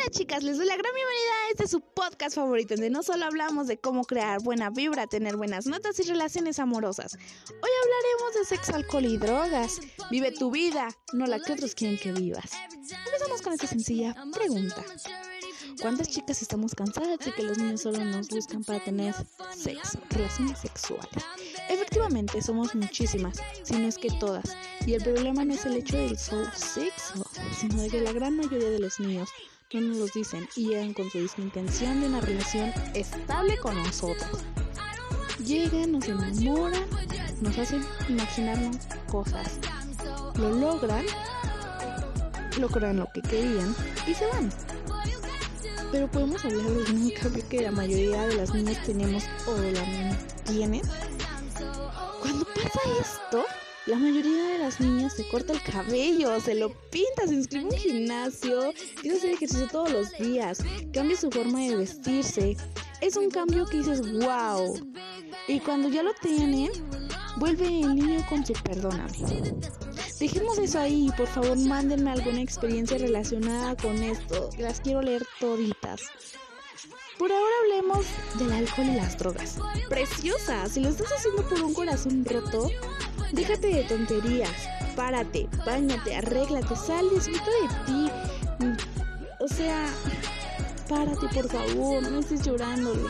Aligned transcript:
Hola 0.00 0.10
chicas, 0.12 0.42
les 0.42 0.56
doy 0.56 0.66
la 0.66 0.76
gran 0.76 0.94
bienvenida 0.94 1.30
a 1.30 1.50
este 1.50 1.68
su 1.68 1.82
podcast 1.82 2.34
favorito, 2.34 2.74
donde 2.74 2.88
no 2.88 3.02
solo 3.02 3.26
hablamos 3.26 3.66
de 3.66 3.78
cómo 3.78 4.04
crear 4.04 4.40
buena 4.42 4.70
vibra, 4.70 5.06
tener 5.06 5.36
buenas 5.36 5.66
notas 5.66 5.98
y 6.00 6.04
relaciones 6.04 6.58
amorosas. 6.58 7.18
Hoy 7.50 7.70
hablaremos 7.82 8.34
de 8.34 8.44
sexo, 8.46 8.74
alcohol 8.74 9.04
y 9.04 9.18
drogas. 9.18 9.78
Vive 10.10 10.32
tu 10.32 10.50
vida, 10.50 10.88
no 11.12 11.26
la 11.26 11.38
que 11.38 11.52
otros 11.52 11.74
quieren 11.74 11.98
que 11.98 12.12
vivas. 12.12 12.50
Empezamos 12.72 13.42
con 13.42 13.52
esta 13.52 13.66
sencilla 13.66 14.14
pregunta. 14.32 14.82
¿Cuántas 15.82 16.08
chicas 16.08 16.40
estamos 16.40 16.74
cansadas 16.74 17.18
de 17.18 17.32
que 17.32 17.42
los 17.42 17.58
niños 17.58 17.82
solo 17.82 18.02
nos 18.02 18.28
buscan 18.28 18.64
para 18.64 18.82
tener 18.82 19.14
sexo, 19.54 19.98
relaciones 20.08 20.60
sexuales? 20.60 21.24
Efectivamente, 21.68 22.40
somos 22.40 22.74
muchísimas, 22.74 23.36
si 23.64 23.76
no 23.76 23.86
es 23.86 23.98
que 23.98 24.08
todas. 24.18 24.56
Y 24.86 24.94
el 24.94 25.02
problema 25.02 25.44
no 25.44 25.52
es 25.52 25.66
el 25.66 25.76
hecho 25.76 25.98
del 25.98 26.18
solo 26.18 26.50
sexo, 26.54 27.22
sino 27.58 27.82
de 27.82 27.90
que 27.90 28.00
la 28.00 28.12
gran 28.12 28.38
mayoría 28.38 28.70
de 28.70 28.78
los 28.78 28.98
niños 28.98 29.28
no 29.78 29.88
nos 29.88 29.98
los 29.98 30.12
dicen 30.12 30.48
y 30.56 30.68
llegan 30.68 30.94
con 30.94 31.08
su 31.10 31.18
intención 31.38 32.00
de 32.00 32.08
una 32.08 32.20
relación 32.20 32.72
estable 32.94 33.56
con 33.58 33.76
nosotros. 33.76 34.42
Llegan, 35.44 35.92
nos 35.92 36.08
enamoran, 36.08 36.82
nos 37.40 37.56
hacen 37.56 37.84
imaginarnos 38.08 38.78
cosas. 39.08 39.60
Lo 40.34 40.50
logran, 40.50 41.04
logran 42.58 42.96
lo 42.96 43.08
que 43.14 43.22
querían 43.22 43.74
y 44.08 44.14
se 44.14 44.26
van. 44.26 44.50
Pero 45.92 46.10
podemos 46.10 46.44
hablar 46.44 46.66
de 46.66 46.92
un 46.92 47.10
cambio 47.10 47.48
que 47.48 47.62
la 47.62 47.70
mayoría 47.70 48.26
de 48.26 48.36
las 48.36 48.52
niñas 48.52 48.82
tenemos 48.84 49.24
o 49.46 49.56
la 49.56 50.16
tienen. 50.44 50.82
Cuando 52.20 52.44
pasa 52.44 52.80
esto, 53.00 53.44
la 53.90 53.96
mayoría 53.96 54.44
de 54.44 54.58
las 54.58 54.80
niñas 54.80 55.14
se 55.14 55.26
corta 55.26 55.52
el 55.52 55.60
cabello, 55.62 56.38
se 56.40 56.54
lo 56.54 56.70
pinta, 56.90 57.26
se 57.26 57.34
inscribe 57.34 57.62
en 57.62 57.74
un 57.74 57.78
gimnasio, 57.78 58.72
quiere 59.00 59.16
hacer 59.16 59.30
ejercicio 59.30 59.66
todos 59.66 59.90
los 59.90 60.12
días, 60.12 60.62
cambia 60.92 61.16
su 61.16 61.28
forma 61.28 61.58
de 61.58 61.76
vestirse. 61.76 62.56
Es 63.00 63.16
un 63.16 63.30
cambio 63.30 63.66
que 63.66 63.78
dices, 63.78 64.00
wow. 64.24 64.74
Y 65.48 65.58
cuando 65.58 65.88
ya 65.88 66.04
lo 66.04 66.12
tienen, 66.22 66.70
vuelve 67.38 67.66
el 67.66 67.96
niño 67.96 68.24
con 68.28 68.46
su 68.46 68.52
perdóname. 68.52 69.10
Dejemos 70.20 70.58
eso 70.58 70.78
ahí, 70.78 71.10
por 71.16 71.26
favor, 71.26 71.58
mándenme 71.58 72.12
alguna 72.12 72.42
experiencia 72.42 72.96
relacionada 72.96 73.74
con 73.76 74.00
esto. 74.02 74.50
Las 74.58 74.80
quiero 74.80 75.02
leer 75.02 75.26
toditas. 75.40 76.02
Por 77.18 77.30
ahora 77.30 77.54
hablemos 77.62 78.06
del 78.38 78.52
alcohol 78.52 78.86
y 78.86 78.94
las 78.94 79.18
drogas. 79.18 79.56
Preciosa, 79.88 80.68
si 80.68 80.80
lo 80.80 80.88
estás 80.88 81.12
haciendo 81.12 81.46
por 81.48 81.62
un 81.62 81.74
corazón 81.74 82.24
roto, 82.24 82.70
déjate 83.32 83.68
de 83.68 83.84
tonterías. 83.84 84.50
Párate, 84.96 85.48
bañate, 85.66 86.16
arréglate, 86.16 86.74
sal, 86.76 87.08
disfruta 87.10 87.44
de 87.44 87.84
ti. 87.86 88.10
O 89.40 89.48
sea, 89.48 89.86
párate 90.88 91.28
por 91.28 91.48
favor, 91.48 92.02
no 92.02 92.20
estés 92.20 92.42
llorándole. 92.42 93.08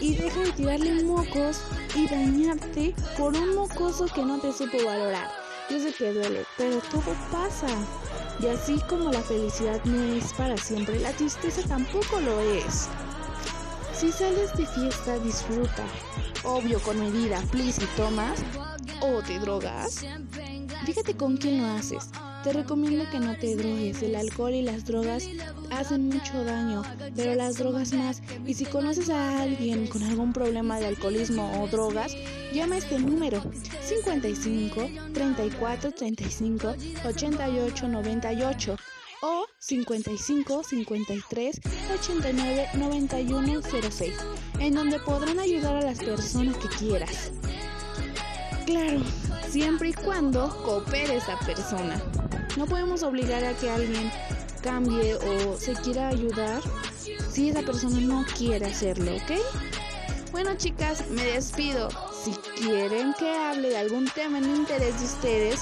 Y 0.00 0.14
deja 0.16 0.40
de 0.40 0.52
tirarle 0.52 1.02
mocos 1.02 1.62
y 1.94 2.06
dañarte 2.06 2.94
por 3.16 3.34
un 3.34 3.54
mocoso 3.54 4.06
que 4.06 4.22
no 4.22 4.38
te 4.38 4.52
supo 4.52 4.84
valorar. 4.84 5.30
Yo 5.70 5.80
sé 5.80 5.92
que 5.92 6.12
duele, 6.12 6.46
pero 6.56 6.80
todo 6.90 7.14
pasa. 7.30 7.68
Y 8.40 8.46
así 8.46 8.80
como 8.88 9.10
la 9.10 9.20
felicidad 9.20 9.82
no 9.84 10.00
es 10.14 10.32
para 10.34 10.56
siempre, 10.56 11.00
la 11.00 11.12
tristeza 11.12 11.62
tampoco 11.66 12.20
lo 12.20 12.40
es. 12.40 12.88
Si 13.92 14.12
sales 14.12 14.56
de 14.56 14.64
fiesta, 14.64 15.18
disfruta. 15.18 15.84
Obvio, 16.44 16.80
con 16.80 17.00
medida, 17.00 17.40
please, 17.50 17.82
y 17.82 17.86
tomas 17.96 18.40
o 19.00 19.20
te 19.22 19.38
drogas. 19.40 20.04
Fíjate 20.86 21.16
con 21.16 21.36
quién 21.36 21.62
lo 21.62 21.68
haces. 21.68 22.10
Te 22.44 22.52
recomiendo 22.52 23.04
que 23.10 23.18
no 23.18 23.36
te 23.36 23.56
drogues. 23.56 24.02
El 24.02 24.14
alcohol 24.14 24.54
y 24.54 24.62
las 24.62 24.84
drogas 24.84 25.28
hacen 25.70 26.08
mucho 26.08 26.44
daño, 26.44 26.82
pero 27.16 27.34
las 27.34 27.56
drogas 27.56 27.92
más. 27.92 28.22
Y 28.46 28.54
si 28.54 28.64
conoces 28.64 29.10
a 29.10 29.42
alguien 29.42 29.86
con 29.88 30.02
algún 30.02 30.32
problema 30.32 30.78
de 30.78 30.86
alcoholismo 30.86 31.60
o 31.60 31.66
drogas, 31.66 32.14
llama 32.52 32.76
a 32.76 32.78
este 32.78 32.98
número 32.98 33.42
55 33.82 34.88
34 35.12 35.92
35 35.92 36.74
88 37.04 37.88
98 37.88 38.76
o 39.22 39.46
55 39.58 40.62
53 40.62 41.60
89 41.92 42.68
91 42.74 43.62
06, 43.90 44.14
en 44.60 44.74
donde 44.74 45.00
podrán 45.00 45.40
ayudar 45.40 45.76
a 45.76 45.82
las 45.82 45.98
personas 45.98 46.56
que 46.58 46.68
quieras. 46.68 47.32
Claro, 48.64 49.00
siempre 49.48 49.88
y 49.88 49.92
cuando 49.94 50.48
coopere 50.62 51.16
esa 51.16 51.38
persona. 51.40 52.00
No 52.58 52.66
podemos 52.66 53.04
obligar 53.04 53.44
a 53.44 53.54
que 53.54 53.70
alguien 53.70 54.10
cambie 54.64 55.14
o 55.14 55.56
se 55.56 55.74
quiera 55.74 56.08
ayudar 56.08 56.60
si 57.30 57.50
esa 57.50 57.62
persona 57.62 58.00
no 58.00 58.26
quiere 58.36 58.66
hacerlo, 58.66 59.14
¿ok? 59.14 59.30
Bueno 60.32 60.56
chicas, 60.56 61.04
me 61.08 61.22
despido. 61.22 61.88
Si 62.24 62.32
quieren 62.60 63.14
que 63.16 63.30
hable 63.30 63.68
de 63.68 63.78
algún 63.78 64.08
tema 64.08 64.38
en 64.38 64.56
interés 64.56 64.98
de 64.98 65.06
ustedes, 65.06 65.60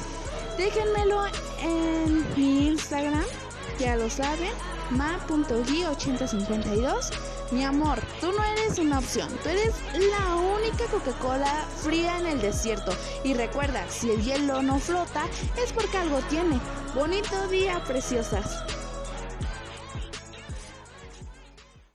déjenmelo 0.57 1.27
en 1.61 2.25
mi 2.35 2.69
Instagram, 2.69 3.27
ya 3.79 3.97
lo 3.97 4.09
saben, 4.09 4.53
ma.gui8052. 4.91 7.11
Mi 7.53 7.65
amor, 7.65 8.01
tú 8.21 8.33
no 8.33 8.45
eres 8.45 8.79
una 8.79 8.99
opción, 8.99 9.29
tú 9.43 9.49
eres 9.49 9.75
la 9.93 10.35
única 10.35 10.85
Coca-Cola 10.87 11.65
fría 11.83 12.19
en 12.19 12.27
el 12.27 12.41
desierto. 12.41 12.93
Y 13.23 13.35
recuerda, 13.35 13.89
si 13.89 14.11
el 14.11 14.25
hielo 14.25 14.63
no 14.63 14.79
flota, 14.79 15.27
es 15.63 15.73
porque 15.73 15.99
algo 15.99 16.19
tiene. 16.29 16.59
Bonito 16.95 17.47
día, 17.49 17.83
preciosas. 17.87 18.65